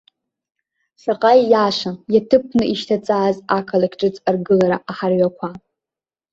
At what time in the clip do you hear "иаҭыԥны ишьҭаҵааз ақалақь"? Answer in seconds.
2.13-3.95